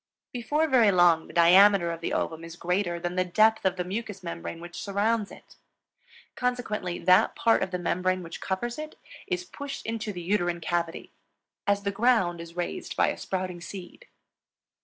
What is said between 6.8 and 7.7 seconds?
that part of